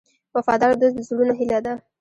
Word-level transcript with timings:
وفادار 0.35 0.71
دوست 0.79 0.95
د 0.97 0.99
زړونو 1.09 1.33
هیله 1.39 1.59
ده. 1.65 1.73